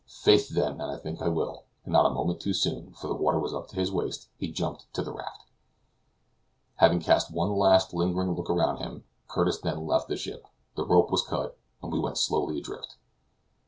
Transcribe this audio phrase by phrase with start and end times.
[0.07, 3.13] "Faith, then, and I think I will;" and not a moment too soon (for the
[3.13, 5.45] water was up to his waist) he jumped on to the raft.
[6.77, 11.11] Having cast one last, lingering look around him, Curtis then left the ship; the rope
[11.11, 12.95] was cut, and we went slowly adrift.